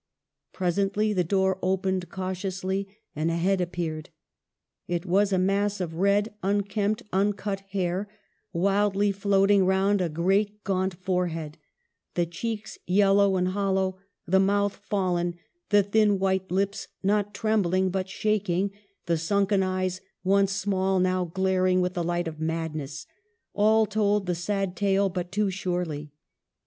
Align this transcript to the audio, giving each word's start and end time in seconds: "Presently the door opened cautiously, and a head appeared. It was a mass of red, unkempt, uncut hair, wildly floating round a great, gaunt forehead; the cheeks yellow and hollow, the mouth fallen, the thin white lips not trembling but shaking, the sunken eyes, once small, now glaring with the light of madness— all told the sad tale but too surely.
"Presently 0.51 1.13
the 1.13 1.23
door 1.23 1.59
opened 1.61 2.09
cautiously, 2.09 2.87
and 3.15 3.29
a 3.29 3.35
head 3.37 3.61
appeared. 3.61 4.09
It 4.87 5.05
was 5.05 5.31
a 5.31 5.37
mass 5.37 5.79
of 5.79 5.93
red, 5.93 6.33
unkempt, 6.41 7.03
uncut 7.13 7.59
hair, 7.69 8.09
wildly 8.51 9.11
floating 9.11 9.63
round 9.63 10.01
a 10.01 10.09
great, 10.09 10.63
gaunt 10.63 10.95
forehead; 10.95 11.59
the 12.15 12.25
cheeks 12.25 12.79
yellow 12.87 13.35
and 13.35 13.49
hollow, 13.49 13.99
the 14.25 14.39
mouth 14.39 14.75
fallen, 14.77 15.35
the 15.69 15.83
thin 15.83 16.17
white 16.17 16.49
lips 16.51 16.87
not 17.03 17.31
trembling 17.31 17.91
but 17.91 18.09
shaking, 18.09 18.71
the 19.05 19.19
sunken 19.19 19.61
eyes, 19.61 20.01
once 20.23 20.51
small, 20.51 20.99
now 20.99 21.25
glaring 21.25 21.79
with 21.79 21.93
the 21.93 22.03
light 22.03 22.27
of 22.27 22.39
madness— 22.39 23.05
all 23.53 23.85
told 23.85 24.25
the 24.25 24.33
sad 24.33 24.75
tale 24.75 25.09
but 25.09 25.31
too 25.31 25.51
surely. 25.51 26.11